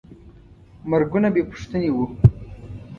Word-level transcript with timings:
مرګونه 0.89 1.27
بېپوښتنې 1.33 1.89
وو. 1.93 2.05